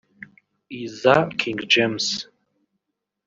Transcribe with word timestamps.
iza 0.85 1.13
King 1.39 1.57
James 1.71 2.07